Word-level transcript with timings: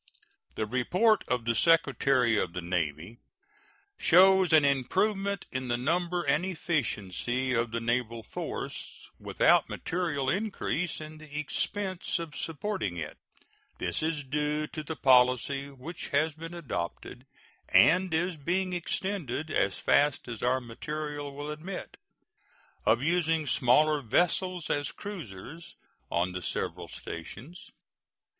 The 0.55 0.65
report 0.65 1.23
of 1.27 1.45
the 1.45 1.53
Secretary 1.53 2.35
of 2.35 2.53
the 2.53 2.61
Navy 2.63 3.19
shows 3.99 4.51
an 4.51 4.65
improvement 4.65 5.45
in 5.51 5.67
the 5.67 5.77
number 5.77 6.23
and 6.23 6.43
efficiency 6.43 7.53
of 7.53 7.69
the 7.69 7.79
naval 7.79 8.23
force, 8.23 9.09
without 9.19 9.69
material 9.69 10.27
increase 10.27 10.99
in 10.99 11.19
the 11.19 11.37
expense 11.37 12.17
of 12.17 12.33
supporting 12.35 12.97
it. 12.97 13.15
This 13.77 14.01
is 14.01 14.23
due 14.23 14.65
to 14.65 14.81
the 14.81 14.95
policy 14.95 15.69
which 15.69 16.07
has 16.07 16.33
been 16.33 16.55
adopted, 16.55 17.27
and 17.69 18.11
is 18.11 18.37
being 18.37 18.73
extended 18.73 19.51
as 19.51 19.77
fast 19.77 20.27
as 20.27 20.41
our 20.41 20.59
material 20.59 21.35
will 21.35 21.51
admit, 21.51 21.97
of 22.87 23.03
using 23.03 23.45
smaller 23.45 24.01
vessels 24.01 24.67
as 24.71 24.91
cruisers 24.91 25.75
on 26.09 26.31
the 26.31 26.41
several 26.41 26.87
stations. 26.87 27.69